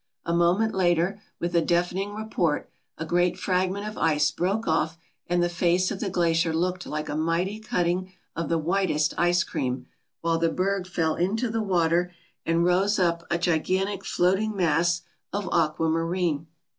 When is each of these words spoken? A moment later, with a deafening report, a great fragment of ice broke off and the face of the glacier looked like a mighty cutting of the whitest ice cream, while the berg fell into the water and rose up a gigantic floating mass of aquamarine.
A 0.25 0.33
moment 0.33 0.73
later, 0.73 1.21
with 1.39 1.55
a 1.55 1.61
deafening 1.61 2.15
report, 2.15 2.71
a 2.97 3.05
great 3.05 3.37
fragment 3.37 3.87
of 3.87 3.99
ice 3.99 4.31
broke 4.31 4.67
off 4.67 4.97
and 5.27 5.43
the 5.43 5.47
face 5.47 5.91
of 5.91 5.99
the 5.99 6.09
glacier 6.09 6.51
looked 6.51 6.87
like 6.87 7.07
a 7.07 7.15
mighty 7.15 7.59
cutting 7.59 8.11
of 8.35 8.49
the 8.49 8.57
whitest 8.57 9.13
ice 9.15 9.43
cream, 9.43 9.85
while 10.21 10.39
the 10.39 10.49
berg 10.49 10.87
fell 10.87 11.13
into 11.13 11.51
the 11.51 11.61
water 11.61 12.11
and 12.47 12.65
rose 12.65 12.97
up 12.97 13.27
a 13.29 13.37
gigantic 13.37 14.03
floating 14.03 14.55
mass 14.57 15.03
of 15.31 15.47
aquamarine. 15.53 16.47